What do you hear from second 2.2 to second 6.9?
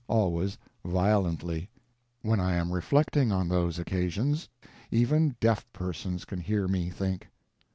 When I am reflecting, on those occasions, even deaf persons can hear me